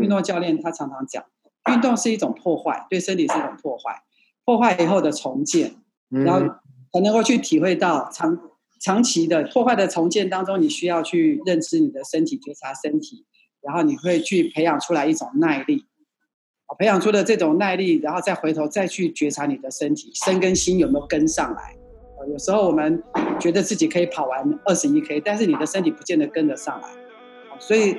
[0.00, 1.24] 运动教练他常常讲，
[1.70, 4.02] 运动是一种破坏，对身体是一种破坏，
[4.44, 5.74] 破坏以后的重建，
[6.10, 6.40] 然后
[6.92, 8.38] 才能够去体会到长
[8.80, 13.24] 长期的破坏的重建当中，你需要去认知你的身体，觉察身体，
[13.60, 15.84] 然后你会去培养出来一种耐力，
[16.78, 21.76] 培养出的这种耐力，然后再回头再去觉察你的身体，身跟心有没有跟上来。
[22.28, 23.00] 有时候我们
[23.38, 26.88] 觉得自己可以跑完二十一 K，但是你的身体不见得跟得上来，
[27.60, 27.96] 所以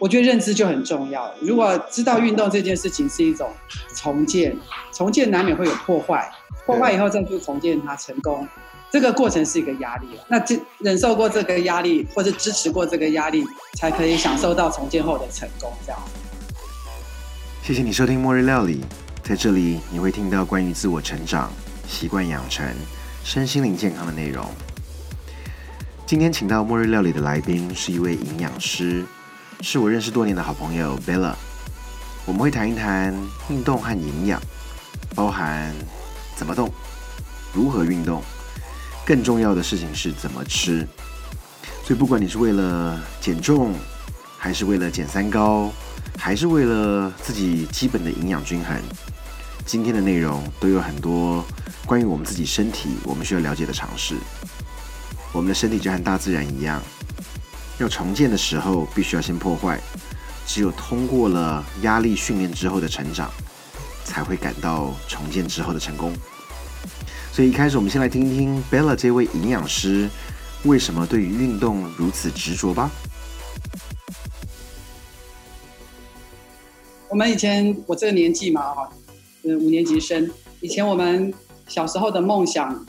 [0.00, 1.30] 我觉得认知就很重要。
[1.42, 3.50] 如果知道运动这件事情是一种
[3.94, 4.56] 重建，
[4.92, 6.28] 重建难免会有破坏，
[6.64, 8.48] 破坏以后再去重建它成功，
[8.90, 10.06] 这个过程是一个压力。
[10.26, 15.70] 那这忍受过这个压力，或者支持过这个压力，才可以享受到重建后的成功。
[15.84, 16.00] 这样。
[17.62, 18.80] 谢谢你收听末日料理，
[19.22, 21.52] 在这里你会听到关于自我成长、
[21.86, 22.66] 习惯养成。
[23.22, 24.46] 身心灵健康的内容。
[26.06, 29.04] 今天请到末日料理的来宾是一位营养师，
[29.62, 31.34] 是我认识多年的好朋友 Bella。
[32.24, 33.14] 我们会谈一谈
[33.48, 34.40] 运动和营养，
[35.14, 35.74] 包含
[36.34, 36.72] 怎么动、
[37.52, 38.22] 如何运动，
[39.04, 40.86] 更重要的事情是怎么吃。
[41.84, 43.74] 所以不管你是为了减重，
[44.38, 45.70] 还是为了减三高，
[46.16, 48.76] 还是为了自己基本的营养均衡，
[49.66, 51.44] 今天的内容都有很多。
[51.84, 54.14] 关于我们自己身体，我们需要了解的常识。
[55.32, 56.80] 我们的身体就和大自然一样，
[57.82, 59.80] 要重建的时候，必须要先破坏。
[60.46, 63.30] 只有通过了压力训练之后的成长，
[64.04, 66.12] 才会感到重建之后的成功。
[67.32, 70.08] 所以一开始，我们先来听听 Bella 这位营养师
[70.64, 72.90] 为什么对于运动如此执着吧。
[77.08, 78.90] 我们以前我这个年纪嘛，哈，
[79.44, 81.32] 嗯，五年级生，以前我们。
[81.68, 82.84] 小时候的梦想，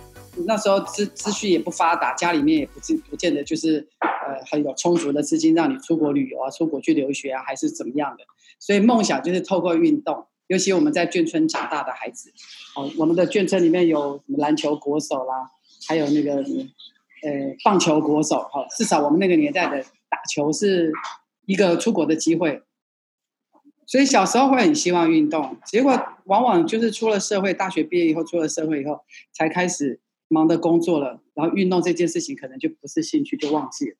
[0.46, 8.24] 那时候资资讯也不发达，家里面也不见不见得就是呃很有充足的资金让你出国旅游啊，出国去留学啊，还是怎么样的。
[8.60, 12.32] 所以梦想就是透过运动，尤其我们在眷村长大的孩子，
[12.76, 15.52] 哦，我们的眷村里面有什么篮球国手啦，
[15.88, 20.92] 还有那个呃棒球国手，哈，至少我们那个年代的打球是
[21.46, 22.62] 一个出国的机会。
[23.88, 29.02] 所以小时候会很希望运动，结果往往就是出了社会，大学毕业以后出了社会以后，
[29.34, 30.00] 才开始
[30.32, 33.96] 忙的工作了，然后运动这件事情可能就不是兴趣，就忘记了。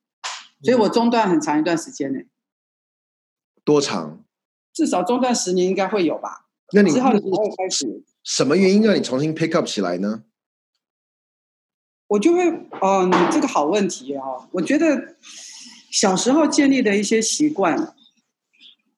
[0.64, 2.20] 所以我中断很长一段时间呢。
[3.64, 4.24] 多长？
[4.74, 6.48] 至少中断十年应该会有吧。
[6.74, 8.04] 那你之后你会开始？
[8.24, 10.24] 什么原因让你重新 pick up 起来呢？
[12.08, 12.50] 我就会，
[12.82, 14.48] 嗯，这个好问题哦。
[14.54, 15.16] 我觉得
[15.92, 17.96] 小时候建立的一些习惯。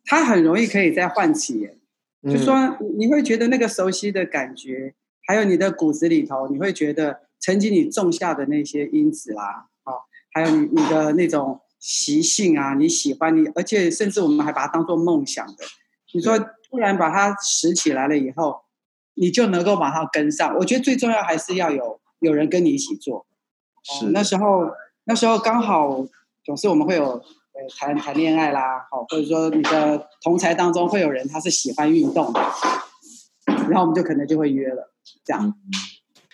[0.05, 1.69] 它很容易可以再唤起，
[2.23, 4.94] 就说你会觉得那个熟悉的感觉，
[5.25, 10.01] 还有你的骨子里头，你会觉得曾经你种下的那些因子啦，哦，
[10.34, 15.63] 还有你你的那种习性啊，你喜欢你，而且甚至我们还把它当做梦想的。
[16.13, 16.38] 你说
[16.69, 18.62] 突然把它拾起来了以后，
[19.16, 20.56] 你就能够马上跟上。
[20.57, 23.25] 我觉得最重要还是要有有人跟你一起做。
[23.83, 24.72] 是那时候
[25.06, 26.06] 那时候刚好
[26.45, 27.22] 总是我们会有。
[27.56, 32.41] 呃谈谈恋爱啦，好，或者说你的同才当中会有人他是喜欢运动的，
[33.45, 34.91] 然后我们就可能就会约了，
[35.24, 35.53] 这样。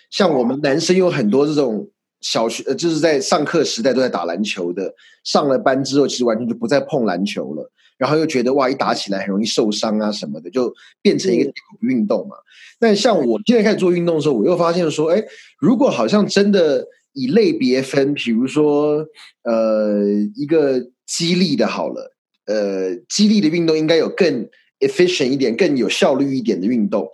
[0.09, 1.89] 像我们男生有很多这种
[2.21, 4.93] 小学，呃，就是在上课时代都在打篮球的，
[5.23, 12.35] 上了班之后其实完全就不再碰篮球了，然后又觉得哇，一打起来很容易受伤啊什么的，就变成一个运动嘛。
[12.79, 15.23] 但像我现在开始做运动的时候，我又发现说，哎，
[15.59, 19.05] 如果好像真的以类别分，比如说，
[19.43, 20.03] 呃，
[20.35, 20.89] 一个。
[21.09, 22.15] 激励的好了，
[22.45, 24.47] 呃，激励的运动应该有更
[24.79, 27.09] efficient 一点、更有效率一点的运动。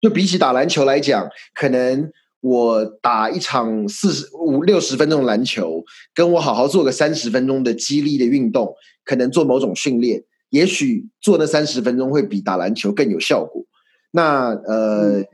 [0.00, 5.84] 就比起打篮球来讲，可能我打一场四十五六十分钟的篮球，
[6.14, 8.74] 跟我好好做个三十分钟的激励的运动，
[9.04, 13.64] 可能做某种训练，也许做那三十分钟会比打篮球更有效果。
[14.12, 15.24] 那呃。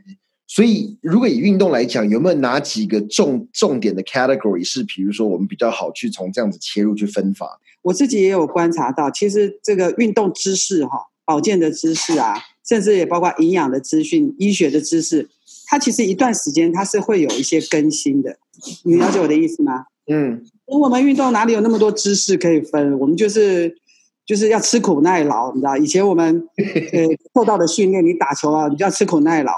[0.49, 7.61] 所以，如果以运动来讲，有没有哪几个重重点的 category 是，比如说我们比较好去从这样子切入去分法？
[7.83, 12.37] 我自己也有观察到，其实这个运动知识哈，保健的知识啊，
[12.69, 15.29] 甚至也包括营养的资讯、医学的知识，
[15.67, 18.37] 它其实一段时间它是会有一些更新的。
[18.85, 19.87] 你了解我的意思吗？
[20.09, 22.99] 嗯，我们运动哪里有那么多知识可以分？
[22.99, 23.77] 我们就是。
[24.27, 25.77] 就是要吃苦耐劳，你知道？
[25.77, 26.49] 以前我们
[26.93, 29.53] 呃受到的训练，你打球啊，你就要吃苦耐劳。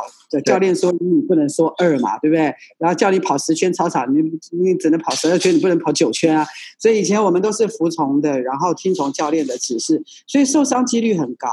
[0.44, 2.54] 教练说一，你不能说二嘛，对不对？
[2.76, 4.20] 然后叫你跑十圈操场，你
[4.52, 6.46] 你只能跑十二圈，你不能跑九圈啊。
[6.78, 11.48] 所以以前我们都是服从的，然后听从教练的指示，所以受伤几率很高。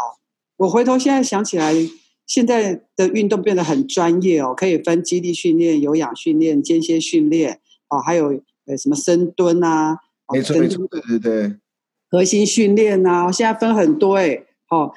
[0.57, 1.73] 我回头现在想起来，
[2.25, 7.59] 现在的运动变得很专业哦，可以分基地训练、有氧训练、间歇训练
[7.89, 9.97] 哦，还有呃什么深蹲啊，
[10.33, 11.55] 没错没错，对对对。
[12.09, 14.93] 核心训练啊，现在分很多哎，好，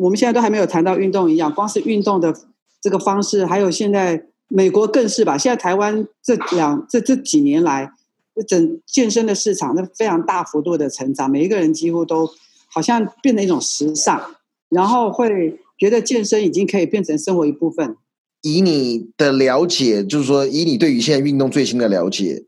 [0.00, 2.34] 我们现在都还没有谈到运动营养，光是运动的
[2.80, 5.38] 这个方式，还有现在美国更是吧。
[5.38, 7.90] 现在台湾这两这这几年来，
[8.46, 12.28] 整健身的市场那非常大幅度的成长，每一个人几乎都
[12.68, 14.20] 好像变成一种时尚，
[14.72, 17.96] 然后会觉得健身已经可以变成生活一部分。
[18.40, 22.46] 以你的了解，就是说，以你对于现在运动最新的了解。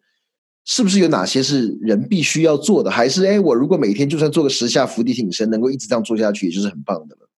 [0.67, 2.91] 是不是有哪些是人必须要做的？
[2.91, 7.29] 还是哎，我如果每天就算做个十下伏地挺身，能够一直这样做下去，也就是很棒的了。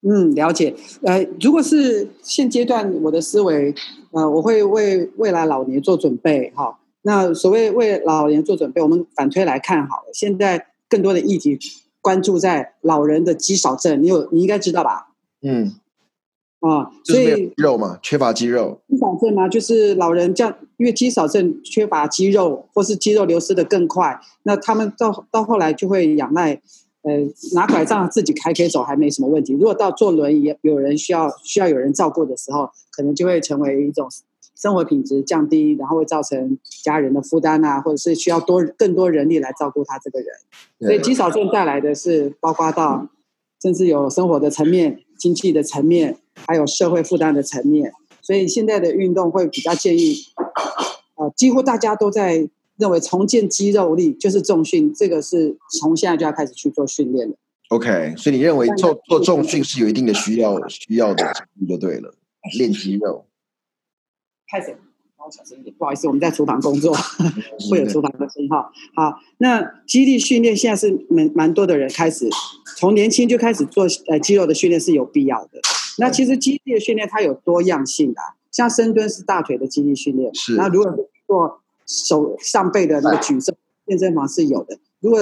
[0.00, 0.74] 嗯，了解。
[1.02, 3.74] 呃，如果是现阶段我的思维，
[4.12, 6.50] 呃，我会为未来老年做准备。
[6.56, 10.04] 哈，那所谓为老年做准备，我们反推来看好了。
[10.14, 11.58] 现在更多的议题
[12.02, 15.08] 关注在老人的肌少症，你有你应该知道吧？
[15.40, 15.76] 嗯。
[16.60, 18.80] 啊，所以肉嘛，缺乏肌肉。
[18.88, 26.62] 肌少症嘛，就是老人这样，因为肌少症缺乏肌肉，或是肌肉流失的更快，那他们到到后来就会仰赖，
[27.02, 27.10] 呃，
[27.54, 29.54] 拿拐杖自己还可以走，还没什么问题。
[29.54, 34.08] 如果到坐轮椅，有人需要需要有人照顾的时候，可能就会成为一种
[34.62, 40.28] 生活品质降低，然后会造成家人的负担啊，或者是需要多更多人力来照顾他这个人。
[40.78, 43.08] 所以肌少症带来的是包括到，
[43.60, 46.18] 甚至有生活的层面、经济的层面。
[46.46, 47.92] 还有社会负担的层面，
[48.22, 50.16] 所以现在的运动会比较建议，
[51.14, 52.48] 呃，几乎大家都在
[52.78, 57.36] 认为重建肌肉力就是重训，这个是从现在就要开始去做训练的。
[57.68, 61.30] OK，所以你认为做做重训是有一定的需要需要的，
[61.68, 62.14] 就对了，
[62.56, 63.26] 练肌肉。
[64.52, 64.76] 开始。
[65.30, 66.92] 小声一点，不好意思，我们在厨房工作，
[67.70, 68.72] 会有厨房的声音哈。
[68.92, 72.28] 好，那肌力训练现在是蛮蛮多的人开始
[72.76, 75.60] 从年轻就开始做呃肌肉的训练是有必要的。
[75.98, 78.20] 那其实肌力的训练它有多样性的，
[78.50, 80.56] 像深蹲是大腿的肌力训练，是。
[80.56, 80.92] 那如果
[81.28, 83.56] 做手上背的那个举重，
[83.86, 84.76] 健身房是有的。
[84.98, 85.20] 如果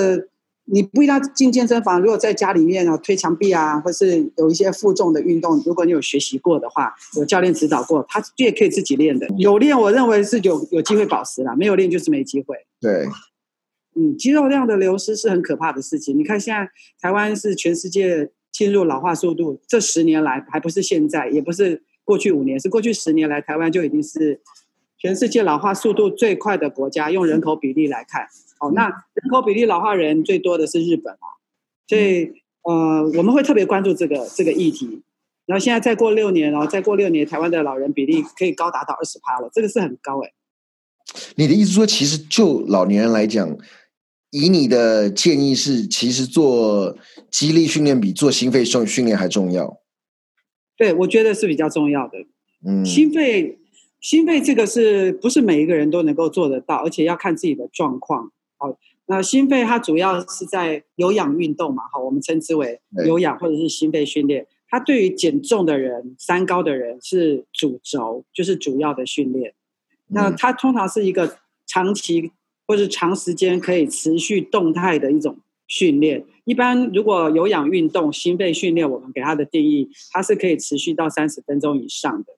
[0.72, 9.26] 你不一定要进健身房，如果在家里面啊推墙壁啊，或是有一些负重的运动，如果你有学习过的话，有教练指导过，他也可以自己练的。
[9.37, 12.56] 有练，我认为是有有机会保持啦；没有练，就是没机会。
[12.81, 13.08] 对，
[13.96, 16.17] 嗯，肌肉量的流失是很可怕的事情。
[16.17, 16.70] 你看，现在
[17.00, 24.40] 台湾是全世界进入老化速度，这十年来还不是现在，也不是过去五年，是过去十年来，台湾就已经是
[25.00, 27.11] 全世界老化速度最快的国家。
[27.11, 28.29] 用人口比例来看。
[28.61, 31.26] 哦，那人口比例老化人最多的是日本啊，
[31.88, 32.31] 所以
[32.62, 35.02] 呃，我们会特别关注这个这个议题。
[35.47, 40.31] 然后现在再过六年，然后再过六年，台湾的老人比例可以高达到二十趴了，这个是很高哎。
[41.37, 43.56] 你的意思说，其实就老年人来讲，
[44.31, 46.96] 以你的建议是，其实做
[47.31, 49.81] 肌力训练比做心肺训训练还重要？
[50.76, 52.19] 对，我觉得是比较重要的。
[52.64, 53.58] 嗯，心肺
[54.00, 58.32] 心肺这个是不是每一个人都能够做得到，而且要看自己的状况。
[58.56, 58.76] 好，
[59.06, 64.47] 那心肺它主要是在有氧运动嘛，好，我们称之为有氧或者是心肺训练。
[64.69, 69.52] 它对于减重的人、三高的人是主轴，就是主要的训练。
[70.08, 72.31] 那它通常是一个长期
[72.67, 75.37] 或者长时间可以持续动态的一种
[75.67, 76.25] 训练。
[76.44, 82.32] 一般如果有氧运动、心肺训练，我们给它的定义，它是可以持续到三十分钟以上的。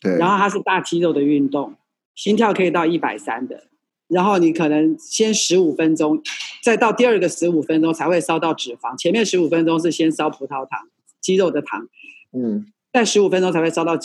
[0.00, 1.74] 对，然后它是大肌肉的运动，
[2.14, 3.64] 心跳可以到一百三的。
[4.08, 6.22] 然后你可能先十五分钟，
[6.62, 8.96] 再到第二个十五分钟才会烧到脂肪。
[8.96, 10.88] 前面十五分钟是先烧葡萄糖，
[11.20, 11.86] 肌肉的糖。
[12.32, 13.98] 嗯，在十五分钟才会烧到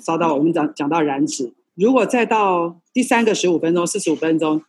[0.00, 1.52] 烧到我们讲讲到燃脂。
[1.74, 4.62] 如果再到第三个十五分钟，四十五分钟，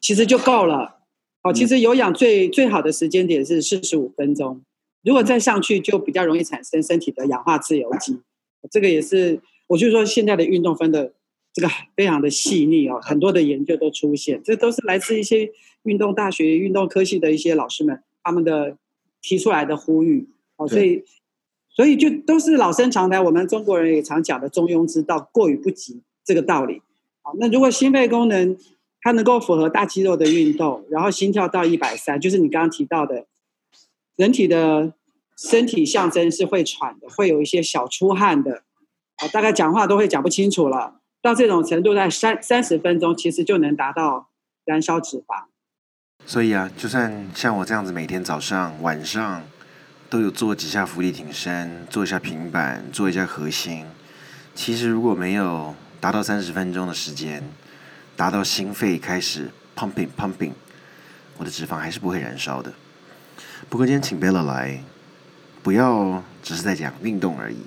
[0.00, 0.96] 其实就够了。
[1.42, 4.60] 哦，其实有氧最最好的时间点是四十五分钟。
[5.04, 8.20] 如果再上去，就比较容易产生身体的氧化自由基。
[8.70, 11.12] 这个也是，我就说现在的运动分的。
[11.54, 15.52] 这个 非常的细腻哦，很多的研究都出现，这都是来自一些
[15.82, 18.78] 运动大学、运动科系的一些老师们他们的
[19.20, 20.26] 提出来的呼吁
[20.56, 21.04] 哦，所以
[21.68, 26.80] 所以就都是老生常谈，我们中国人也常讲的中庸之道，过于不及这个道理。
[27.20, 28.56] 好，那如果心肺功能
[29.02, 33.26] 它能够符合大肌肉的运动，然后心跳到一百三，就是你刚刚提到的，
[34.16, 34.94] 人体的
[35.36, 38.62] 身体象征是会喘的，会有一些小出汗的，
[39.28, 40.96] 大概讲话都会讲不清楚了。
[41.20, 44.28] 到这种程度，在三三十分钟，其实就能达到
[44.64, 45.44] 燃烧脂肪。
[46.26, 49.42] 所以啊，就算像我这样子，每天早上、晚上
[50.10, 53.86] 都有做几下伏地挺身，做一下平板，做一下核心。
[54.54, 57.42] 其实如果没有达到三十分钟的时间，
[58.16, 60.52] 达到心肺开始 pumping pumping，
[61.38, 62.72] 我的脂肪还是不会燃烧的。
[63.68, 64.82] 不过今天请贝勒来，
[65.62, 67.58] 不要只是在讲运动而已，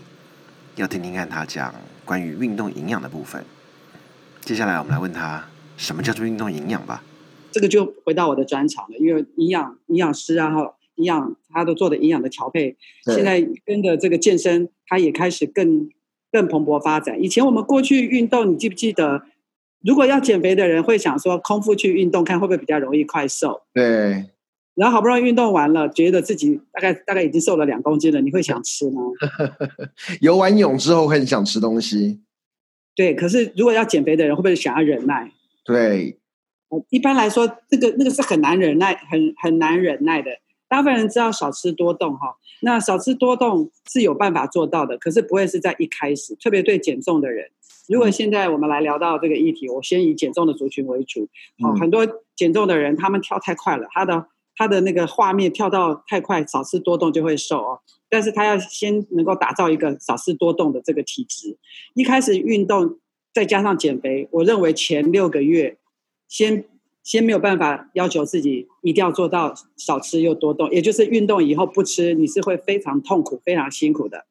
[0.76, 1.74] 要听听看他讲。
[2.06, 3.44] 关于运动营养的部分，
[4.42, 5.44] 接下来我们来问他
[5.76, 7.04] 什么叫做运动营养吧。
[7.52, 15.90] 这个就回到我的专长了，因为营养营养师啊，哈，营养，他都做的营养的调配，现在跟着这个健身，他也开始更
[16.32, 17.20] 更蓬勃发展。
[17.20, 19.24] 以前我们过去运动，你记不记得？
[19.84, 23.64] 如果要减肥的人会想说，空腹去运动，看会不会比较容易快瘦？
[23.74, 24.26] 对。
[24.76, 29.02] 然后好不容易运动完了，觉得自己大概大概已经瘦了两公斤了，你会想吃吗？
[30.22, 32.22] 游完泳之后会很想吃东西。
[32.96, 35.32] 对，可是如果要减肥的人，会不会想要忍耐？
[35.64, 36.20] 对。
[36.90, 40.30] 一般来说，这个那个是很难忍耐，很很难忍耐的。
[40.68, 47.50] 大部分人知道少吃多动哈，那少吃多动是有办法做到的，可是不会是在一开始，特别对减重的人。
[47.88, 51.30] 如果现在我们来聊到这个议题，我先以减重的族群为主。
[51.62, 52.06] 好，很多
[52.36, 54.26] 减重的人他们跳太快了，他的
[54.56, 57.80] 他的那个画面跳到太快，少吃多动就会瘦哦。
[58.10, 61.58] 但是他要先能够打造一个少吃多动的这个体质。
[61.94, 63.00] 一开始运动
[63.34, 65.78] 再加上减肥，我认为前六个月
[66.28, 66.66] 先。
[67.06, 74.26] 先没有办法要求自己一定要做到少吃又多动，也就是运动以后不吃，你是会非常痛苦、非常辛苦的。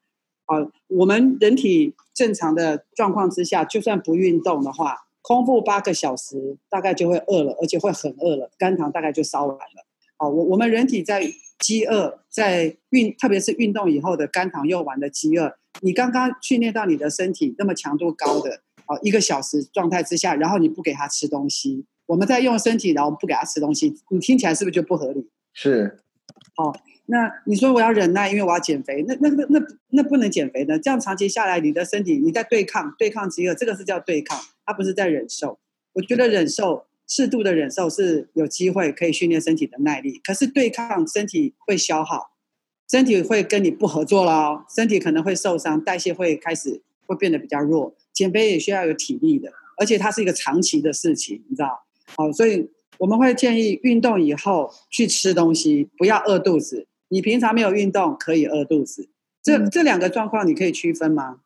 [0.47, 0.57] 啊，
[0.88, 9.87] 我们人体正常的状况之下，就算不运动的话，空腹八个小时大概就会饿了，而且会很饿了，肝糖大概就烧完了。
[10.18, 11.23] 哦，我我们人体在
[11.59, 21.85] 饥饿，在运，特别是运动以后的肝糖用完的饥饿，你刚刚训练到你的身体那么强度高的，哦，一个小时状态之下，然后你不给他吃东西。
[22.06, 25.28] 我们在用身体，然后不给他吃东西，你听起来是不是就不合理？
[25.52, 25.99] 是。
[26.56, 26.73] 好，
[27.06, 30.78] 那你说我要忍耐，因为我要减肥，那那那那那不能减肥的。
[30.78, 35.59] 这样长期下来，你的身体你在对抗对抗饥饿，这个是叫对抗，它不是在忍受。
[35.94, 42.32] 我觉得忍受适度的忍受是有机会可以训练身体的耐力，可是对抗身体会消耗，
[42.90, 47.94] 身体会跟你不合作了，身体可能会受伤，代谢会开始会变得比较弱。
[48.12, 51.84] 减肥也需要有体力的，而且它是一个长期的事情，你知道。
[52.16, 56.87] 好，所以我们会建议运动以后去吃东西，不要饿肚子。
[57.08, 59.08] 你平常没有运动，可以饿肚子。
[59.42, 61.40] 这这两个状况，你可以区分吗？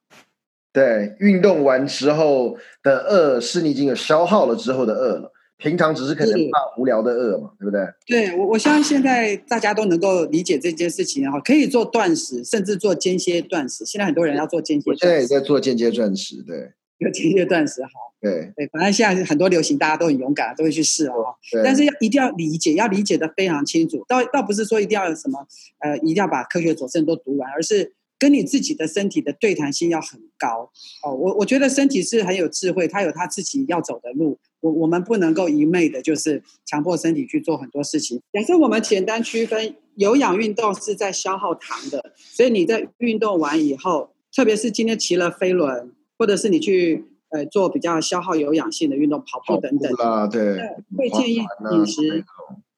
[0.73, 7.81] 对，运动完之后的饿是你已经有消耗了之后的饿了，平常只是可能怕无聊的饿嘛，对不对？
[8.07, 13.85] 对，我我相信现在大家都能够理解这件事情哈，可以做断食，甚至做间歇断食。
[13.85, 16.73] 现在很多人要做间歇，现在也在做间歇断食，对。
[16.99, 21.33] 有间歇断食哈，对对，反正现在很多流行，大家都很勇敢，都会去试哦。
[21.63, 24.05] 但是要一定要理解，要理解的非常清楚。
[24.09, 25.47] 倒倒不是说一定要有什么，
[25.79, 30.71] 呃，一定要把科学佐证都读完，而是跟你自己的身体的对谈性要很高
[31.05, 31.15] 哦。
[31.15, 34.39] 我我觉得身体是很有智慧，它有它自己要走的路。
[34.61, 38.21] 我我们不能够一昧的，就是强迫身体去做很多事情。
[38.33, 45.93] 假设我们简单区分，有氧运动是在消耗糖的，所以你在运动完以后，特别是今天骑了飞轮。
[46.21, 50.59] 或者是你去呃做比较消耗有氧性的运动，跑步等等啊，对，
[50.97, 51.37] 会建议
[51.73, 52.25] 饮食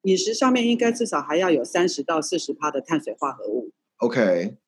[0.03, 3.71] 饮食上面应该至少还要有三十到四十帕的碳水化合物。
[3.97, 4.59] OK，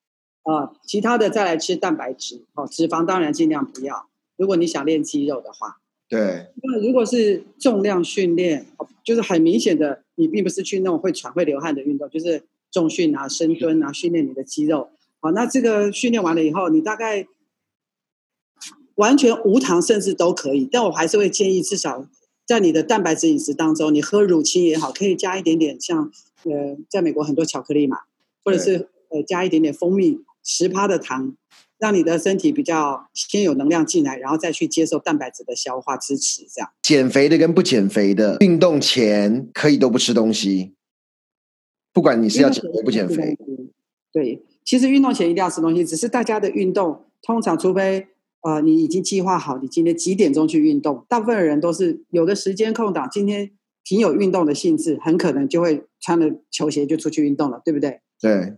[0.42, 4.08] 啊，其他的再来吃蛋白质，哦，脂肪当然尽量不要。
[4.37, 6.49] 如果你想练肌肉的话，对。
[6.62, 8.66] 那如果是重量训练，
[9.04, 14.90] 就是很明显的，你并不是去那种会喘会流汗的运动，就是重训啊、深蹲啊，训练你的肌肉。
[15.20, 17.26] 好，那这个训练完了以后，你大概。
[18.96, 22.06] 完全无糖甚至都可以，但我还是会建议至少
[22.46, 26.12] 在你的蛋白质饮食当中，你喝乳清也好，可以加一点点像
[26.44, 28.00] 呃，在美国很多巧克力嘛，
[28.44, 31.37] 或者是呃加一点点蜂蜜十趴的糖，
[31.78, 36.46] 让你的身体比较先有能量进来，然后再去接受蛋白质的消化支持。
[36.52, 40.75] 这样减肥的跟不减肥的，运动前可以都不吃东西，
[41.92, 43.37] 不管你是要减肥不减肥。
[44.12, 48.08] 对，其实运动前一定要吃东西，只是大家的运动通常除非。
[48.44, 51.06] 呃，你已经计划好你今天几点钟去运动？
[51.08, 53.52] 大部分的人都是有的时间空档，今天
[53.84, 58.00] 挺有运动的性质，很可能就会穿了球鞋就出去运动了，对不对？
[58.20, 58.54] 对。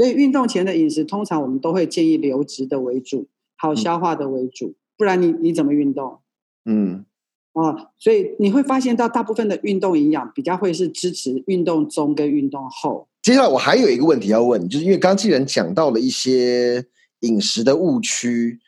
[0.00, 6.20] 所以运动前的饮食，通常我们都会建议流质的为主，好消化的为主，不然你你怎么运动？
[6.64, 7.04] 嗯。
[7.52, 13.08] 啊，所以你会发现到大部分的运动营养比较会是支持运动中跟运动后。
[13.20, 16.86] 接下来我还有一个问题要问，就是因为刚既然讲到了一些
[17.20, 18.58] 饮食的误区。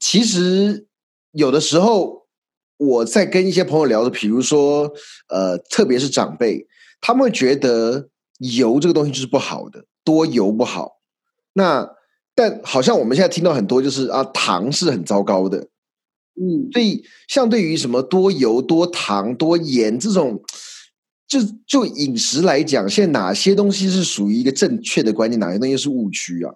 [0.00, 0.88] 其实
[1.30, 2.26] 有的时候，
[2.78, 4.92] 我在跟一些朋友聊的，比如说，
[5.28, 6.66] 呃，特别是长辈，
[7.00, 8.08] 他们会觉得
[8.56, 11.00] 油这个东西就是不好的，多油不好。
[11.52, 11.96] 那
[12.34, 15.68] 但好像我们现在听到很多，就是啊，糖是很糟糕的。
[16.34, 20.42] 嗯，所以相对于什么多油、多糖、多盐这种，
[21.28, 26.54] 就就饮食来讲，现在哪些东西是属于一个正确的观念，哪些东西是误区啊？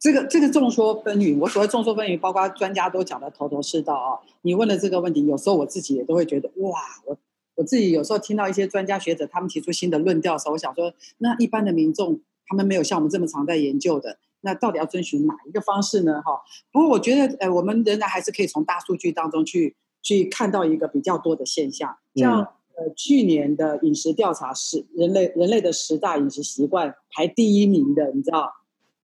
[0.00, 4.24] 这个这个众说纷纭，我所谓众说纷纭，包括专家都讲的头头是道啊。
[4.42, 7.18] 你问的这个问题，有时候我自己也都会觉得，哇，我
[7.58, 16.22] 我自己有时候听到一些专家学者他们提出新的论调的时候，我想说，那一般的民众他们没有像我们这么常在研究的，那到底要遵循哪一个方式呢？
[16.22, 22.42] 哈，不过我觉得，呃，我们仍然还是可以从大数据当中去去看到一个比较多的现象，像
[22.76, 28.52] 呃去年的饮食调查是人类人类的十大饮食习惯排第一名的，你知道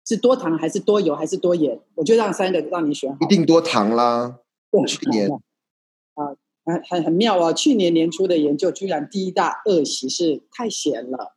[0.06, 1.80] 是多糖还是多油还是多盐？
[1.96, 4.38] 我就让三个让你选，一定多糖啦。
[4.86, 5.28] 去年
[6.14, 6.36] 啊。
[6.64, 7.52] 很很很妙啊！
[7.52, 11.36] 去年年初的研究，居然第一大恶习是太咸了，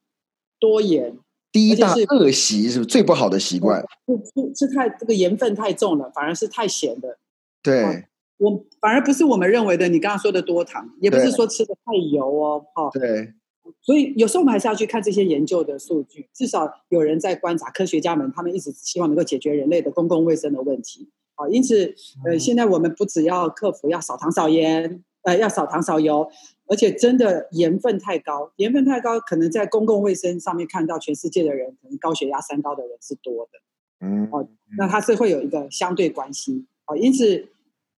[0.60, 1.18] 多盐。
[1.52, 7.18] 第一大恶习是最不好的习惯，是是太这个盐分太重了，反而是太咸的。
[7.64, 8.06] 对，
[8.38, 12.66] 我反而不是我们认为的你刚刚说的多糖，也不是说吃的太油哦。
[12.76, 13.34] 哈，对。
[13.82, 21.10] 所以有时候我们还是要去看这些研究的数据，至少有人在观察，科学家们他们一直希望能够解决人类的公共卫生的问题。
[21.36, 21.94] 好，因此
[22.26, 25.04] 呃，现在我们不只要克服要少糖少盐。
[25.28, 26.26] 呃，要少糖少油，
[26.68, 33.60] 而且真的盐分太高，盐分太高，可能在公共卫生上面看到全世界的人，可能高血压、三高的人是多的。
[34.00, 36.66] 嗯，哦，那它是会有一个相对关系。
[36.86, 37.46] 哦，因此，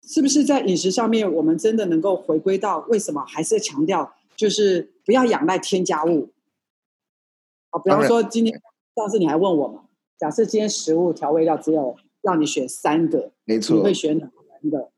[0.05, 6.31] 是不是在饮食上面，我们真的能够回归到为什么还是强调，就是不要仰赖添加物？
[7.69, 8.59] 啊，比方说今天
[8.97, 9.83] 上次你还问我嘛，
[10.17, 14.31] 假设今天食物调味料只有让你选三个，没错，你会选哪
[14.63, 14.91] 三个？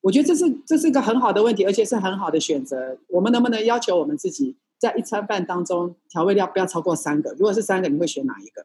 [0.00, 2.96] 我觉得这是这是一个很好的问题，而且是很好的选择。
[3.08, 7.32] 我们能不能要求我们自己，在一餐饭当中调味料不要超过三个？
[7.32, 8.64] 如果是三个，你会选哪一个？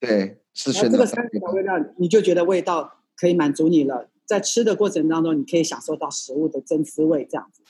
[0.00, 4.08] 对，是选这个三个调味料，你就觉得味道可以满足你了。
[4.26, 7.62] 在吃的过程当中，你可以享受到食物的真滋味，这样子。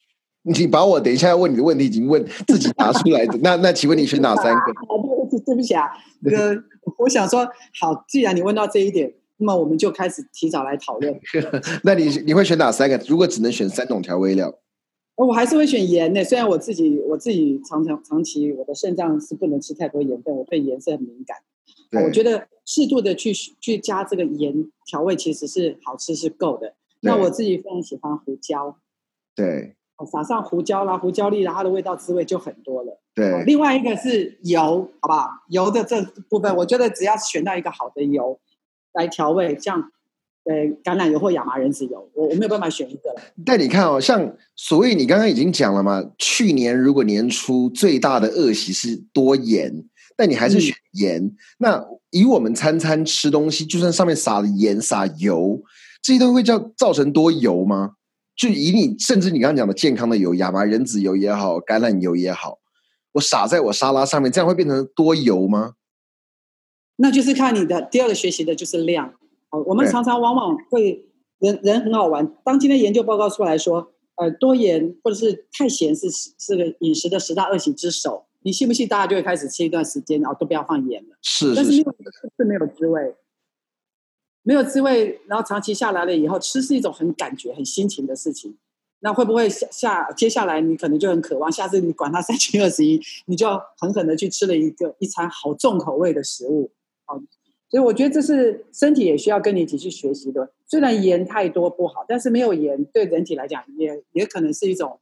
[0.42, 4.72] 你把我等一下要问你的问题已经问自己答出来的，那那请问你选哪三个？
[5.46, 5.88] 对不起啊，
[6.20, 6.62] 那个
[6.98, 7.48] 我想说，
[7.80, 9.14] 好，既然你问到这一点。
[9.38, 11.18] 那么我们就开始提早来讨论。
[11.82, 12.96] 那你你会选哪三个？
[13.08, 14.52] 如果只能选三种调味料，
[15.16, 16.22] 我还是会选盐的。
[16.22, 21.38] 虽然我自己我自己常常长期我的肾脏是不能吃太多盐分，我对盐是很敏感。
[22.04, 24.52] 我觉得适度的去去加这个盐
[24.86, 26.74] 调味，其实是好吃是够的。
[27.00, 28.76] 那我自己非常喜欢胡椒，
[29.34, 29.76] 对，
[30.10, 33.00] 撒上胡椒啦、胡椒粒，它的味道滋味就很多了。
[33.14, 35.28] 对，另外一个是油，好不好？
[35.48, 38.38] 油的这部分，我觉得只要选到一个好的油。
[38.98, 39.80] 来调味，像
[40.44, 43.22] 呃橄榄油或亚麻仁籽油，我我没有办法选一个了。
[43.46, 49.84] 但你看哦，像所谓你刚刚已经讲了嘛，去年如果年初最大的恶习是多盐，
[50.16, 51.30] 但你还是选盐。
[51.58, 55.62] 那以我们餐餐吃东西，就算上面撒了盐、撒油，
[56.02, 57.92] 这些都会叫造成多油吗？
[58.36, 62.58] 就以你甚至你刚刚讲的健康的油，亚麻仁籽油也好，橄榄油也好，
[63.12, 65.72] 我撒在我沙拉上面，这样会变成多油吗？
[67.00, 69.14] 那就是看你的第二个学习的就是量。
[69.50, 71.06] 哦，我们常常往往会
[71.38, 72.34] 人人很好玩。
[72.44, 78.26] 当今天研究报告出来说，呃，多盐或者是太咸是是个饮食的十大恶习之首。
[78.42, 78.86] 你信不信？
[78.86, 81.16] 大家就会开始吃一段时间，然后都不要放盐了。
[81.22, 81.94] 是，但是没有
[82.36, 83.14] 是没有滋味，
[84.42, 88.56] 没有滋味，然后长期下来了以后，吃是一种很感觉、很心情的事情。
[89.00, 96.70] 那会不会下下接下来你可能就很渴望，下次你管它三七二十一，你就要狠狠的去吃了一个一餐好重口味的食物。
[97.08, 97.16] 好，
[97.70, 100.52] 所以我觉得这是身体也需要跟你一起去学习的。
[100.66, 105.00] 虽然盐太多不好，但是没有盐对人体来讲也也可能是一种，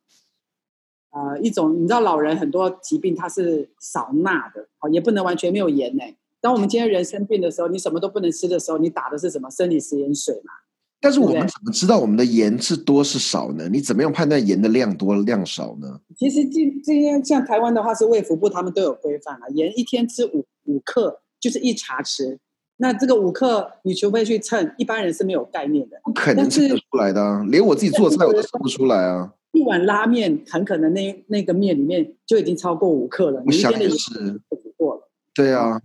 [1.11, 6.03] 呃，一种你知道老人很多疾病它是少钠的，好也不能完全没有盐呢。
[6.40, 10.53] 当我们今天人生病的时候，你什么都不能吃的时候，你打的是什么生理食盐水嘛？
[11.01, 13.69] 但是我们怎么知道我们的盐是多是少呢？
[13.69, 16.01] 你怎么样判断盐的量多量少呢？
[16.16, 21.21] 其实今今天像台湾的话是卫福部他们都有规范啊，盐一天吃五五克。
[21.40, 22.38] 就是一茶匙，
[22.79, 25.99] 那这个五克，你除非去称，一般人是没有概念的。
[26.05, 29.33] 不可能称得出来的，连我自己做菜我都称不出来啊。
[29.53, 33.42] 一碗拉面，很可能那那个面里面就已经超过五克了。
[33.46, 34.40] 我想也是，
[34.77, 35.09] 过了。
[35.35, 35.81] 对啊，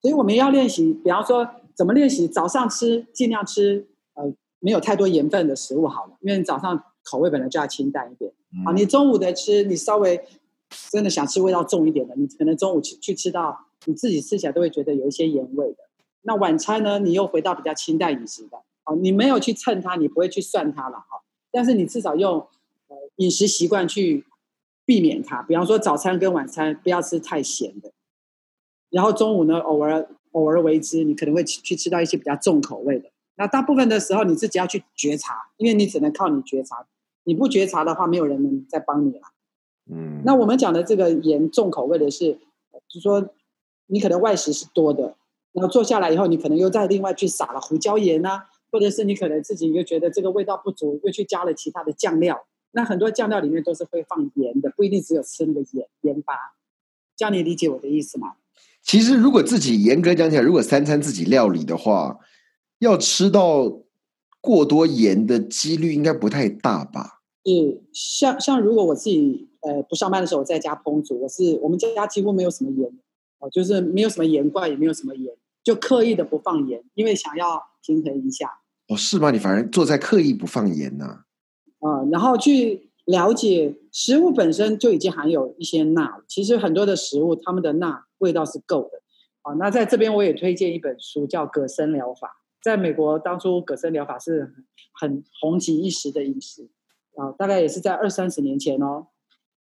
[0.00, 8.32] 所以我们要练习，比方说怎么练习，早上吃尽量吃呃没有太多盐分的食物好了，因为早上口味本来就要清淡一点。
[8.64, 10.24] 好，你中午的吃，你稍微
[10.92, 13.65] 真的想吃味道重一点的，你可能中午去去吃到。
[13.84, 15.78] 你自己吃起来都会觉得有一些盐味的。
[16.22, 16.98] 那晚餐呢？
[16.98, 18.58] 你又回到比较清淡饮食的。
[18.84, 21.22] 哦，你没有去称它，你不会去算它了哈。
[21.52, 22.38] 但是你至少用
[22.88, 24.24] 呃饮食习惯去
[24.84, 25.40] 避免它。
[25.42, 27.92] 比方说早餐跟晚餐不要吃太咸的。
[28.90, 33.08] 然后中午呢，偶尔偶尔为之，你可能会去吃到一些比较重口味的。
[33.36, 36.84] 那大部分的时候你自己要去觉察，因为你只能靠你觉察。
[37.22, 39.20] 你不觉察的话，没有人能再帮你了。
[39.88, 40.22] 嗯。
[40.24, 42.36] 那我们讲的这个盐重口味的是，
[42.88, 43.28] 就说。
[43.86, 45.16] 你可能外食是多的，
[45.52, 56.34] 然后坐下来以后，你可能又再另外去撒了胡椒盐啊，或者是你可能自己又觉得这个味道不足，又去加了其他的酱料，那很多酱料里面都是会放盐的，不一定只有吃那个盐盐巴。
[57.16, 58.34] 这样你理解我的意思吗？
[58.82, 62.18] 其实如果自己严格讲起来，如果三餐自己料理的话，
[62.78, 63.80] 要吃到
[64.40, 67.22] 过多盐的几率应该不太大吧？
[67.44, 72.90] 是，像像如果我自己呃不上班的时候，我在家烹煮，我是我们家几乎没有什么盐
[73.38, 78.50] 哦，就是没有什么盐罐，也没有什么盐，就刻意的不放盐，因为想要平衡一下。
[78.88, 79.30] 哦，是吗？
[79.30, 81.24] 你反而做在刻意不放盐呢？
[81.80, 89.02] 啊，然后去了解食物本身就已经含有一些钠，其实很多的食物它们的钠味道是够的。
[89.42, 92.28] 啊，那在这边我也推荐一本书，叫《葛森疗法》。
[92.62, 94.52] 在美国，当初葛森疗法是
[94.92, 96.68] 很红极一时的饮食
[97.14, 99.06] 啊，大概也是在二三十年前哦。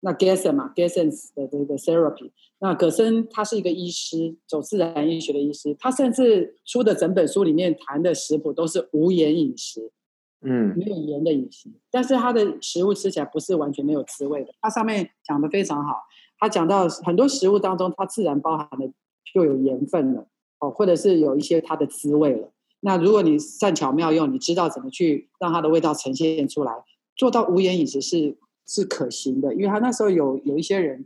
[0.01, 2.31] 那 Gerson 嘛，Gerson 的这个 therapy，
[2.65, 9.93] 那葛森他是一个医师，走自然医学的医师，他甚至出的整本书里面谈的食谱都是无盐饮食。
[10.41, 14.55] 嗯，没有盐的饮食，但是他的食物吃起来不是完全没有滋味的。
[14.63, 16.05] 他上面讲的非常好，
[16.39, 18.91] 他讲到很多食物当中，它自然包含的
[19.35, 20.27] 就有盐分了，
[20.61, 22.51] 哦，或者是有一些它的滋味了。
[22.81, 26.73] 那如果你善巧妙用，你知道怎么去让它的味道呈现出来，
[27.15, 29.53] 做到无盐饮食是是可行的。
[29.55, 31.05] 因为他那时候有有一些人，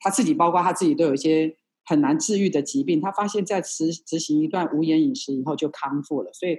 [0.00, 6.58] 他自己包括他自己都有一些很难治愈的疾病，他发现在执执行一段无盐饮食以后就康复了，所以。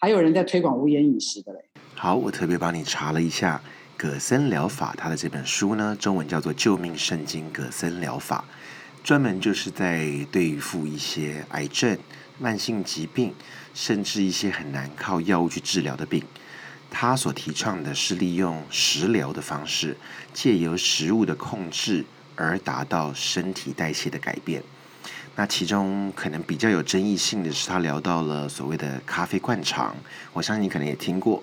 [0.00, 1.60] 还有人在推广无盐饮食的嘞。
[1.94, 3.62] 好，我特别帮你查了一下
[3.96, 8.44] 葛森疗法，他的这本书呢，中文叫做《救命圣经·葛森疗法》，
[9.06, 11.96] 专门就是在对付一些癌症、
[12.38, 13.32] 慢性疾病，
[13.72, 16.22] 甚至一些很难靠药物去治疗的病。
[16.90, 19.96] 他所提倡的是利用食疗的方式，
[20.34, 22.04] 借由食物的控制
[22.36, 24.62] 而达到身体代谢的改变。
[25.36, 29.96] 那其中可能比较有争议性的是，他聊到了所谓的咖啡灌肠，
[30.32, 31.42] 我相信你可能也听过。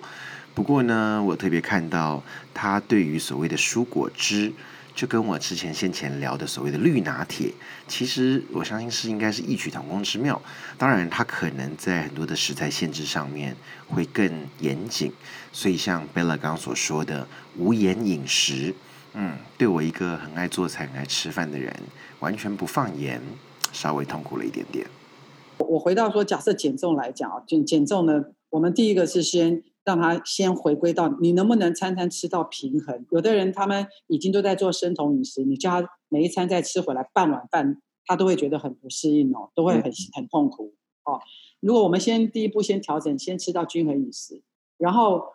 [0.54, 2.22] 不过呢，我特别看到
[2.54, 4.52] 他对于所谓的蔬果汁，
[4.94, 7.52] 就跟我之前先前聊的所谓的绿拿铁，
[7.88, 10.40] 其实我相信是应该是异曲同工之妙。
[10.76, 13.56] 当然，他可能在很多的食材限制上面
[13.88, 15.12] 会更严谨，
[15.52, 17.26] 所以像贝拉刚所说的
[17.56, 18.74] 无盐饮食，
[19.14, 21.74] 嗯，对我一个很爱做菜、很爱吃饭的人，
[22.20, 23.20] 完全不放盐。
[23.72, 24.86] 稍微痛苦了一点点。
[25.56, 33.06] 我回到说，假设减重来讲啊，减减重呢，我们第一个是先让他先回归到你能不能餐餐吃到平衡。
[33.10, 41.18] 有的人他们已经都在做生酮饮食，你叫他每一餐再吃回来半碗饭，他都会觉得很不适应哦，都会很很痛苦哦。
[41.60, 44.42] 如果我们先第一步先调整，先吃到均衡饮食，
[44.76, 45.32] 然后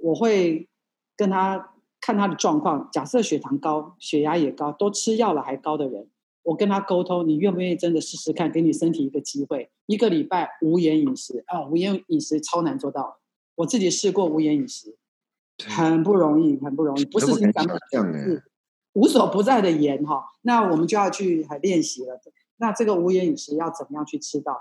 [0.00, 0.68] 我会
[1.16, 1.71] 跟他
[2.02, 2.86] 看他的状况。
[2.92, 6.06] 假设血糖高、血压也高，都吃药了还高的人。
[6.42, 11.64] 我跟他沟通，你愿不愿意真的试试看，给你身体一个机会，一个礼拜无盐饮食啊？
[11.68, 13.18] 无盐饮食超难做到，
[13.54, 14.96] 我自己试过无盐饮食，
[15.64, 17.78] 很不容易，很不容易，不是你讲的
[18.18, 18.42] 是
[18.94, 20.24] 无所不在的盐哈。
[20.42, 22.20] 那我们就要去练习了。
[22.56, 24.60] 那这个无盐饮食要怎么样去吃到？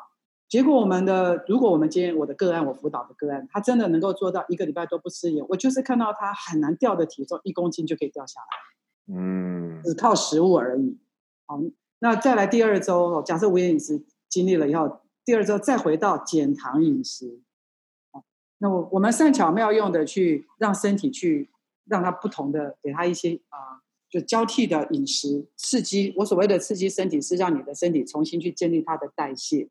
[0.52, 10.98] 结果我们的，如果我们今天我的个案，我辅导的个案，他真的能够做到一个礼拜都不吃盐，我就是看到他很难掉的体重，一公斤就可以掉下来，嗯，只靠食物而已。
[11.46, 11.58] 好，
[12.00, 17.40] 那再来第二周，假设无盐饮食经历了以后，第二周再回到减糖饮食。
[18.58, 21.50] 那我我们善巧妙用的去让身体去
[21.86, 26.14] 让它不同的，给它一些啊，就交替的饮食刺激。
[26.18, 29.70] 我所谓的刺激身体，是让你的身体重新去建立它的代谢，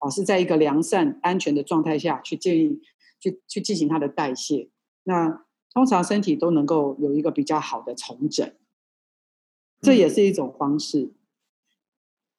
[0.00, 2.82] 啊，是在一个良善、安全的状态下去建议、
[3.20, 4.68] 去去进行它的代谢。
[5.04, 8.52] 那通常身体都能够有一个比较好的重整，
[9.80, 11.12] 这也是一种方式。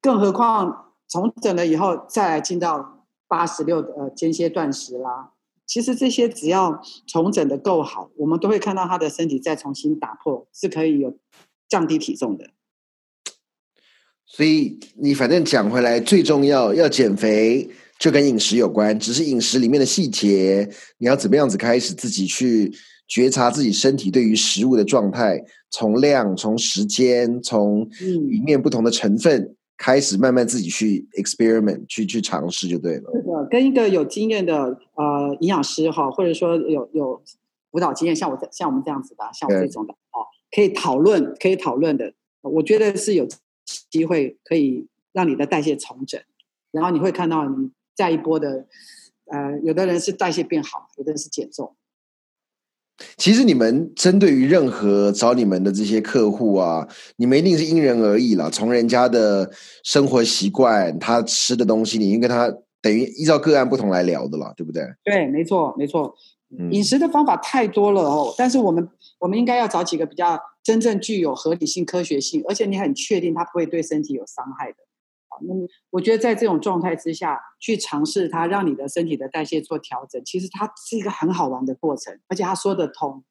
[0.01, 5.31] 更何况重整了以后，再来进到八十六的呃间歇断食啦。
[5.65, 11.17] 其实这些只要重整的够好，我们都会看到他的身体再重新打破，是可以有
[11.69, 12.49] 降低体重的。
[14.33, 18.97] 所以你反正讲回来，最重要要减肥，就跟饮食有关。
[18.97, 22.71] 只是饮食里面的细节，你要怎么样子开始自己去
[23.07, 27.87] 觉察自己身体对于食物的状态，从量、从时间、从
[28.29, 29.55] 里面不同的成分。
[29.77, 33.11] 开始慢慢自己去 experiment，去去尝试就对了。
[33.15, 37.19] 是的，跟一个有经验的呃营养师哈，或者说有有
[37.71, 40.21] 辅导经验，像我像我们这样子的，像我这种的哦，
[40.55, 42.13] 可以讨论，可以讨论的。
[42.43, 43.27] 我觉得是有
[43.91, 46.19] 机会可以让你的代谢重整，
[46.71, 48.65] 然后你会看到你下一波的
[49.25, 51.75] 呃，有的人是代谢变好，有的人是减重。
[53.17, 58.49] 其实你们针对于任何找你们的这些客户啊，你们一定是因人而异了。
[58.51, 59.51] 从人家的
[59.83, 64.83] 生活习惯，他吃的东西，你应跟他等于依照个案不同来聊的了，对不对？
[65.03, 66.15] 对，没错，没错。
[66.69, 74.77] 饮食的方法太多了哦，但是我们我们应该要找几个比较真正具有合理性、科学性，而且你很确定它不会对身体有伤害的。
[75.29, 83.23] 好，那么我觉得在这种状态之下去尝试它，让你的身体的代谢做调整，其实它是一个很好玩的过程，而且它说得通。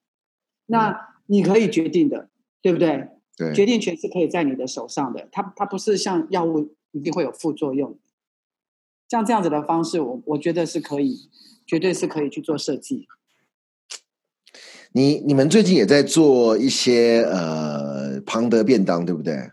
[0.66, 2.30] 那你可以决定的，
[2.62, 3.08] 对不对？
[3.36, 5.28] 对，决定权是可以在你的手上的。
[5.30, 7.98] 它它不是像药物一定会有副作用，
[9.10, 11.28] 像这样子的方式，我我觉得是可以。
[11.66, 13.06] 绝对是可以去做设计。
[14.90, 19.52] 你你们最近也在做一些呃庞德便当，对不对？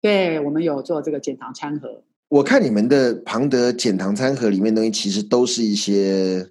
[0.00, 2.04] 对，我们有做这个减糖餐盒。
[2.28, 6.48] 我看你们的庞德减糖餐盒里面东西，其实都是一些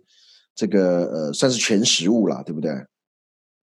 [0.54, 2.72] 这个呃，算是全食物啦，对不对？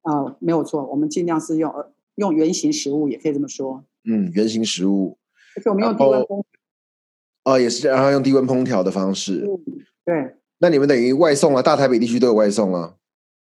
[0.02, 1.74] 啊，没有错，我们尽量是用
[2.14, 3.84] 用原型食物，也可以这么说。
[4.04, 5.18] 嗯，原型食物。
[5.56, 6.44] 而且我们用低温烹。
[7.44, 9.46] 哦，也是，然后用低温烹调的方式。
[9.46, 9.60] 嗯，
[10.04, 10.36] 对。
[10.58, 11.62] 那你们等于外送啊？
[11.62, 12.94] 大台北地区都有外送啊？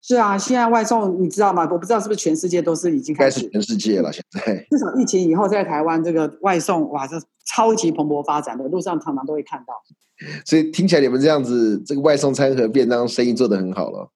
[0.01, 1.67] 是啊，现在外送你知道吗？
[1.71, 4.11] 我不知道是不是全世界都是已经开始，全世界了。
[4.11, 9.73] 现在 至少疫情以后，在台湾这个外送哇，这超级蓬勃发展的，路上常常都会看到。
[10.45, 14.09] 所以听起来你们这样子，这个外送餐盒便当生意做得很好了。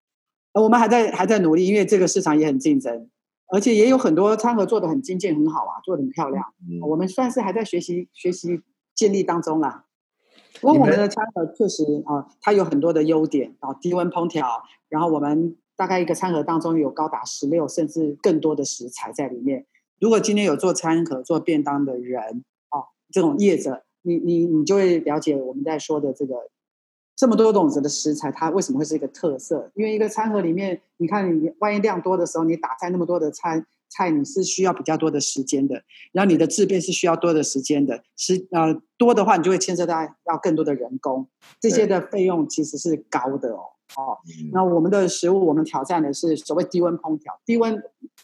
[0.53, 3.07] 呃，我们还在还在努力，因为这个市场也很竞争，
[3.53, 6.43] 而且也有很多餐盒做的很精简，很好啊，做的很漂亮。
[6.81, 8.59] 我们算是还在学习学习
[9.01, 9.85] 建立当中啦。
[10.59, 19.65] 不过我们的餐盒确实啊，它有很多的优点啊，低温烹调，然后我们大概一个餐盒当中有高达十六甚至更多的食材在里面。
[19.99, 26.35] 如果今天有做餐盒做便当的人啊，这种业者，你你你就会了解我们在说的这个
[27.15, 29.71] 这么多种子的食材，它为什么会是一个特色？
[29.73, 33.65] 因为一个餐盒里面，你看你万一量多的时候，你打菜那么多的餐。
[33.91, 41.27] 菜你是需要比较多的时间的，然后你的质变是需要多的时间的，时呃多的话，你就会牵涉到要更多的人工，
[41.59, 43.63] 这些的费用其实是高的哦。
[43.97, 44.17] 哦，
[44.53, 47.83] 那我们的食物，我们挑战的是所谓低温烹调，低温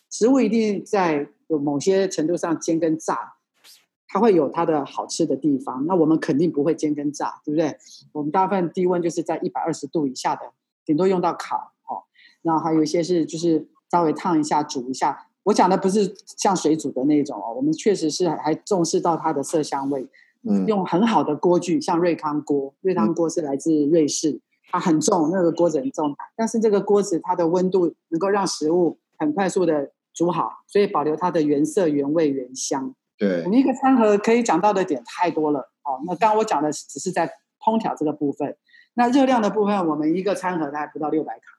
[0.10, 3.34] 食物一定在有某些程度上煎跟炸，
[4.08, 5.86] 它会有它的好吃的地方。
[5.86, 7.76] 那我们肯定不会煎跟炸，对不对？
[8.14, 10.54] 我们大部分低温就是在一百二十度以下的，
[10.86, 11.74] 顶多用到烤。
[11.90, 12.08] 哦，
[12.44, 15.28] 那还有一些是就是稍微烫一下、煮一下。
[15.48, 20.06] 我讲的不是像水煮的那种哦，我们确实是还重视到它的色香味，
[20.44, 32.94] 嗯，用很好的锅具，像瑞康锅，瑞康锅是来自瑞士，它很重，那个锅子很重，但是这个锅子它的温度能够让食物很快速的煮好，所以保留它的原色、原味、原香。
[33.18, 36.04] 对，我们一个餐盒可以讲到的点太多了哦。
[36.06, 37.26] 那刚刚我讲的只是在
[37.62, 38.58] 烹调这个部分，
[38.96, 41.57] 那热量的部分，我们一个餐盒大概不到六百卡。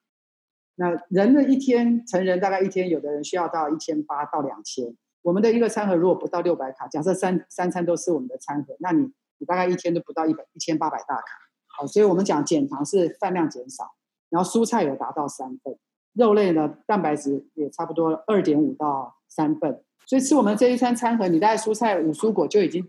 [0.80, 4.96] 那人的一天，成人大概一天，有的人需要到一千八到两千。
[5.22, 11.24] 我们的一个餐盒如果不到六百卡，假设三三餐都是我们的餐盒，那你你大概一天都不到一百一千八百大卡。
[11.66, 13.96] 好，所以我们讲减糖是饭量减少，
[14.30, 15.76] 然后蔬菜有达到三份，
[16.12, 19.82] 肉类呢蛋白质也差不多二点五到三份。
[20.06, 22.88] 所以吃我们这一餐餐盒，你大概蔬菜五蔬果就已经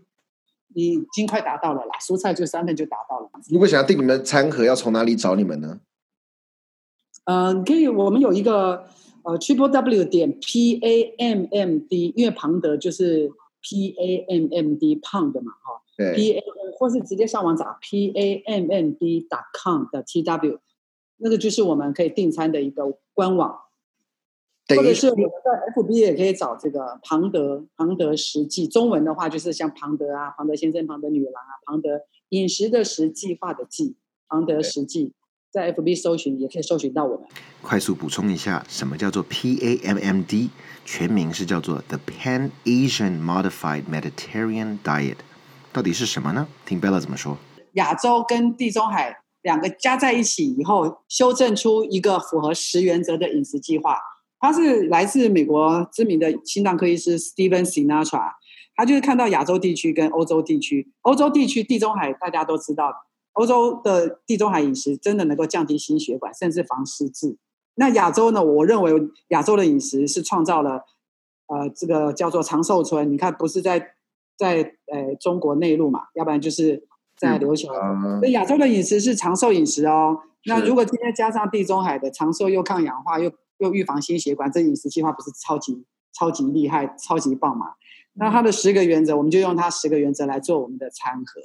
[0.74, 3.28] 已经快达到了啦，蔬菜就三份就达到了。
[3.50, 5.80] 如果想要订你们的餐盒，要从哪里找你们呢？
[7.24, 7.86] 嗯，可以。
[7.88, 8.84] 我们有一个
[9.22, 13.30] 呃，triple w 点 p a m m d，因为庞德就是
[13.62, 15.82] p a m m d 胖的嘛，哈。
[15.96, 16.14] 对。
[16.14, 16.42] p a
[16.78, 20.58] 或是直接上网找 p a m m d dot com 的 t w，
[21.18, 23.60] 那个就是我们可以订餐的一个官网。
[24.76, 33.96] 或者是我们在 f b 也可以找这个庞德庞德实际，中文的话就是像庞德啊，庞德先生、庞德女郎啊，庞德饮食的实际化的计，
[34.28, 35.12] 庞德实际。
[35.50, 37.26] 在 FB 搜寻也可以搜寻到我们。
[37.60, 40.48] 快速补充一下，什么叫做 PAMMD？
[40.84, 45.16] 全名是叫做 The Pan Asian Modified Mediterranean Diet，
[45.72, 46.46] 到底是什么呢？
[46.64, 47.36] 听 Bella 怎么说。
[47.74, 53.96] 亚洲跟地中海两个加在一起以后，修正出一个符合十原则的饮食计划。
[54.38, 58.32] 他是来自美国知名的心脏科医师 Steven Sinatra，
[58.74, 62.92] 他就是看到亚洲地区跟欧洲地区，欧洲地区地中海大家都知道。
[63.34, 67.36] 欧洲的地中海饮食真的能够降低心血管，甚至防失智。
[67.76, 68.44] 那亚洲呢？
[68.44, 68.92] 我认为
[69.28, 70.82] 亚洲的饮食是创造了，
[71.46, 73.10] 呃，这个叫做长寿村。
[73.10, 73.94] 你看，不是在
[74.36, 77.72] 在呃中国内陆嘛，要不然就是在琉球。
[78.18, 80.18] 所以亚洲的饮食是长寿饮食哦。
[80.44, 87.74] 那如果今天加上地中海的长寿又抗氧化又又预防心血管，这饮食计划不是超级超级厉害、超级棒嘛？
[88.14, 91.40] 那它的十个原则，我们就用它十个原则来做我们的餐盒。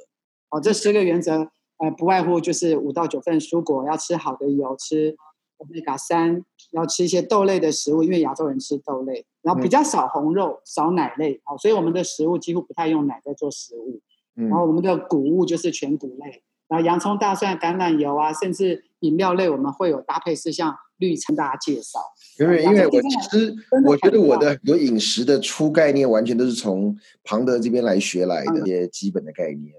[0.50, 1.50] 哦，这十个原则。
[1.78, 5.16] 呃，不外乎就是五到九份蔬果，要吃好的油，吃
[5.58, 14.00] omega 三，要吃一些豆类的食物，因为亚洲人吃豆类，然后比较少红肉，少奶类，好，所以我们的食物几乎不太用奶在做食物。
[14.34, 21.98] 然后我们的谷物就是全谷类，然后洋葱、大蒜、橄榄油啊，甚至饮料类，我们会有搭配是像律跟大家介绍。
[22.38, 23.54] 因为因为我其实
[23.86, 29.74] 我觉得我的很多饮食的初概念完全都是从庞德这边来学来的一些基本的概念。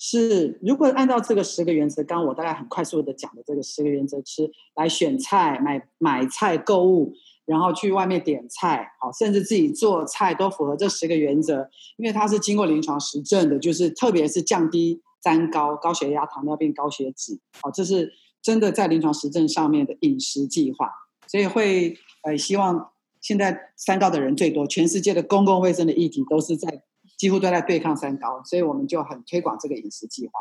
[0.00, 7.12] 是，如果按照这个十个原则，刚刚我大概很快速的讲的这个十个原则吃来选菜、买买菜、购物，
[7.44, 20.88] 然后去外面点菜，好，甚至自己做菜都符合这十个原则，因为它是经过临床实证的，就是特别是降低三高、高血压、糖尿病、高血脂，好，这是真的在临床实证上面的饮食计划，
[21.26, 26.84] 所以会呃希望现在三高的人最多，全世界的公共卫生的议题都是在。
[27.18, 30.32] 几乎都在对抗三高，所以我们就很推广这个饮食计划。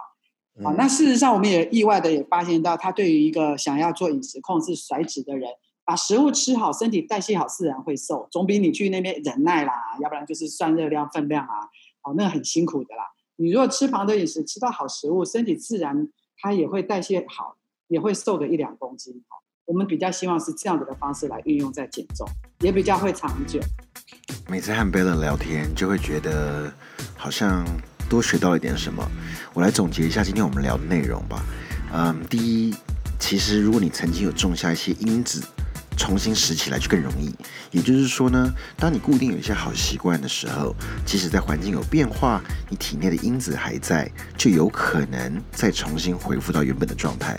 [0.63, 5.49] 好，那事实上我们也意外的也发现到，他对于一个想要做饮食控制、甩脂的人，
[5.83, 11.69] 把食物吃好，身体代谢好，自然会瘦，总比你去那边忍耐啦，要不然就是算热量分量啊，
[12.03, 13.03] 哦，那很辛苦的啦。
[13.35, 19.23] 你如果吃旁的饮食，吃到好食物，身体自然它也会代谢好，也会瘦个一两公斤。
[19.27, 22.25] 好，我们比较希望是这样子的方式来运用在减重，
[22.59, 23.59] 也比较会长久。
[24.47, 26.71] 每次和 b e l 聊天，就会觉得
[27.17, 27.65] 好像
[28.07, 29.05] 多学到一点什么。
[29.53, 31.43] 我来总结一下今天我们聊的内容吧。
[31.93, 32.73] 嗯，第一，
[33.19, 35.43] 其实如果你曾经有种下一些因子，
[35.97, 37.35] 重新拾起来就更容易。
[37.71, 40.73] 也就是说呢，当你固定有一些好习惯的时候，
[41.05, 47.37] 即使在环境有变化，你体内的因子还在，就有可能再重新恢复到原本的状态。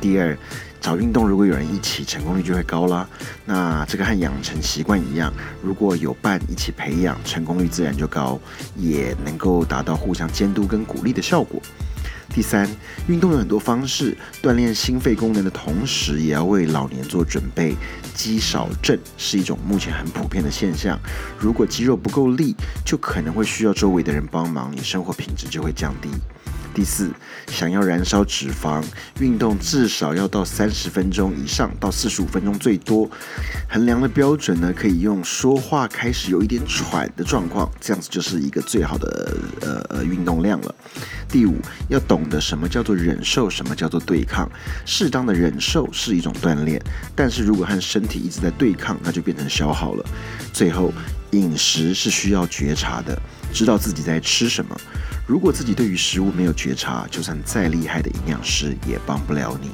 [0.00, 0.36] 第二，
[0.82, 3.08] 找运动如果有人一起，成功率就会高啦。
[3.46, 8.38] 那这个和养成习惯一样，如果有伴一起培养，成功率自然就高，
[8.76, 11.62] 也能够达到互相监督跟鼓励的效果。
[12.34, 12.68] 第三，
[13.06, 17.76] 运动有很多方式，锻炼心肺功能的同时，也要为老年做准备。
[18.14, 20.98] 肌少症是一种目前很普遍的现象，
[21.38, 26.08] 如果肌肉不够力，就可能会需要周围的人帮忙，你生活品质就会降低。
[26.74, 27.10] 第四，
[27.48, 28.82] 想要燃烧脂肪，
[29.20, 33.10] 运动至少要到三十分钟以上到四十五分钟最多。
[33.68, 40.74] 衡量的标准呢，可以用说话开始有一点喘的状况，这样子就是一个最好的呃呃运动量了。
[41.28, 41.56] 第五，
[41.88, 44.50] 要懂得什么叫做忍受，什么叫做对抗。
[44.86, 46.82] 适当的忍受是一种锻炼，
[47.14, 50.04] 但是如果和身体一直在对抗，那就变成消耗了。
[50.52, 50.92] 最后，
[51.32, 53.20] 饮食是需要觉察的，
[53.52, 54.74] 知道自己在吃什么。
[55.26, 59.70] 如果自己对于食物没有觉察，就算再厉害的营养师也帮不了你。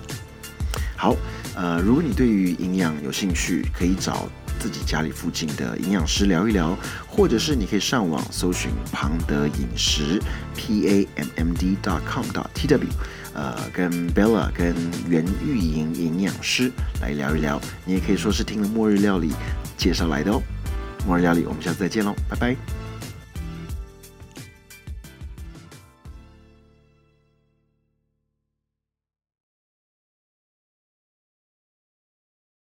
[0.97, 1.17] 好，
[1.55, 10.21] 呃，如果你对于营养有兴趣，可以找自己家里附近的营养师聊一聊，或者是你可以上网搜寻庞德饮食
[10.55, 12.89] p a m m d dot com dot t w，
[13.35, 14.75] 呃，跟 Bella 跟
[15.09, 17.61] 袁玉莹营养师来聊一聊。
[17.85, 19.33] 你也可以说是听了末日料理
[19.77, 20.43] 介绍来的哦。
[21.07, 22.88] 末日料理，我们下次再见喽，拜拜。